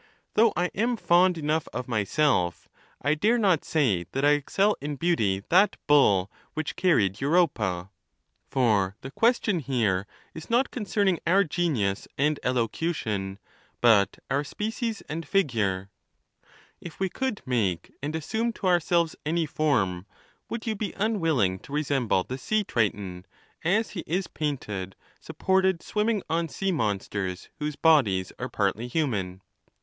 though 0.33 0.51
I 0.57 0.71
am 0.73 0.97
fond 0.97 1.37
enough 1.37 1.67
of 1.73 1.87
myself, 1.87 2.67
I 3.03 3.13
dare 3.13 3.37
not 3.37 3.63
say 3.63 4.07
that 4.13 4.25
I 4.25 4.31
excel 4.31 4.75
in 4.81 4.95
beauty 4.95 5.43
that 5.49 5.77
bull 5.85 6.31
which 6.55 6.75
carried 6.75 7.21
Europa. 7.21 7.91
For 8.49 8.97
the 9.01 9.11
ques 9.11 9.37
THE 9.37 9.53
NATURE 9.53 9.59
OP 9.59 9.61
THE 9.61 9.61
GODS. 9.61 9.61
237 9.61 9.61
tioii 9.61 9.77
here 9.77 10.07
is 10.33 10.49
not 10.49 10.71
concerning 10.71 11.19
onv 11.27 11.49
genius 11.49 12.07
and 12.17 12.39
elocntion, 12.43 13.37
but 13.79 14.17
our 14.31 14.43
species 14.43 15.01
and 15.01 15.23
figure. 15.23 15.91
If 16.79 16.99
we 16.99 17.07
could 17.07 17.43
malie 17.45 17.81
and 18.01 18.15
assume 18.15 18.53
to 18.53 18.65
ourselves 18.65 19.15
any 19.23 19.45
form, 19.45 20.07
would 20.49 20.65
you 20.65 20.73
be 20.75 20.95
unwilling 20.97 21.59
to 21.59 21.71
resemble 21.71 22.23
the 22.23 22.39
sea 22.39 22.63
triton 22.63 23.27
as 23.63 23.91
he 23.91 24.03
is 24.07 24.25
painted 24.25 24.95
supported 25.19 25.83
swimming 25.83 26.23
on 26.27 26.49
sea 26.49 26.71
monsters 26.71 27.49
whose 27.59 27.75
bodies 27.75 28.33
are 28.39 28.49
partly 28.49 28.87
human? 28.87 29.41